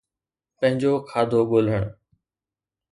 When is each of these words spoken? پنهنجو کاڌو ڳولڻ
پنهنجو 0.59 0.91
کاڌو 1.09 1.41
ڳولڻ 1.49 1.83